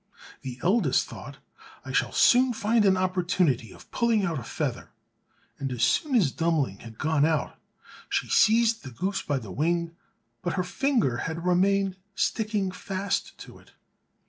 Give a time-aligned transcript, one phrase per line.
[0.41, 1.37] The eldest thought,
[1.85, 4.89] "I shall soon find an opportunity of pulling out a feather,"
[5.59, 7.55] and as soon as Dummling had gone out
[8.09, 9.95] she seized the goose by the wing,
[10.41, 13.73] but her finger and hand remained sticking fast to it.